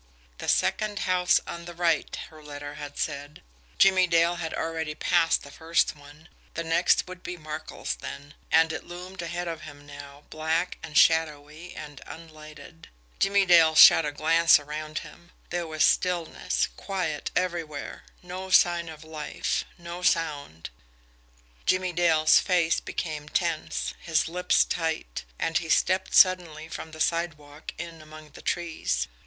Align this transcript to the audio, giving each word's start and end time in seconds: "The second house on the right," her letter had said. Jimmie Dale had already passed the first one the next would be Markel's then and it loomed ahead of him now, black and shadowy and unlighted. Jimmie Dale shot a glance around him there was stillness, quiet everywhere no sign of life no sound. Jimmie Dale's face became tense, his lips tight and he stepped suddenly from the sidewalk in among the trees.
"The 0.39 0.47
second 0.49 1.01
house 1.05 1.39
on 1.45 1.65
the 1.65 1.75
right," 1.75 2.15
her 2.31 2.41
letter 2.43 2.73
had 2.81 2.97
said. 2.97 3.43
Jimmie 3.77 4.07
Dale 4.07 4.37
had 4.37 4.51
already 4.51 4.95
passed 4.95 5.43
the 5.43 5.51
first 5.51 5.95
one 5.95 6.27
the 6.55 6.63
next 6.63 7.05
would 7.07 7.21
be 7.21 7.37
Markel's 7.37 7.93
then 7.93 8.33
and 8.51 8.73
it 8.73 8.83
loomed 8.83 9.21
ahead 9.21 9.47
of 9.47 9.61
him 9.61 9.85
now, 9.85 10.23
black 10.31 10.79
and 10.81 10.97
shadowy 10.97 11.75
and 11.75 12.01
unlighted. 12.07 12.87
Jimmie 13.19 13.45
Dale 13.45 13.75
shot 13.75 14.03
a 14.03 14.11
glance 14.11 14.57
around 14.59 14.97
him 15.05 15.33
there 15.51 15.67
was 15.67 15.83
stillness, 15.83 16.69
quiet 16.75 17.29
everywhere 17.35 18.03
no 18.23 18.49
sign 18.49 18.89
of 18.89 19.03
life 19.03 19.65
no 19.77 20.01
sound. 20.01 20.71
Jimmie 21.67 21.93
Dale's 21.93 22.39
face 22.39 22.79
became 22.79 23.29
tense, 23.29 23.93
his 23.99 24.27
lips 24.27 24.65
tight 24.65 25.25
and 25.37 25.59
he 25.59 25.69
stepped 25.69 26.15
suddenly 26.15 26.67
from 26.67 26.89
the 26.89 26.99
sidewalk 26.99 27.75
in 27.77 28.01
among 28.01 28.31
the 28.31 28.41
trees. 28.41 29.07